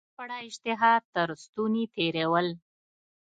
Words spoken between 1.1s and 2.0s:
تر ستوني